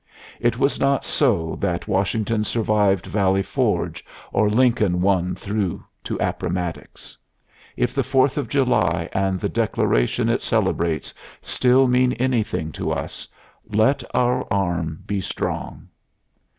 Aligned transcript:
It 0.39 0.57
was 0.57 0.79
not 0.79 1.05
so 1.05 1.57
that 1.59 1.87
Washington 1.87 2.43
survived 2.43 3.05
Valley 3.05 3.43
Forge, 3.43 4.03
or 4.33 4.49
Lincoln 4.49 4.99
won 4.99 5.35
through 5.35 5.85
to 6.05 6.17
Appomattox. 6.19 7.15
If 7.77 7.93
the 7.93 8.01
Fourth 8.03 8.35
of 8.35 8.49
July 8.49 9.07
and 9.13 9.39
the 9.39 9.47
Declaration 9.47 10.27
it 10.27 10.41
celebrates 10.41 11.13
still 11.39 11.87
mean 11.87 12.13
anything 12.13 12.71
to 12.71 12.91
us, 12.91 13.27
let 13.69 14.01
our 14.15 14.47
arm 14.51 15.03
be 15.05 15.21
strong. 15.21 15.87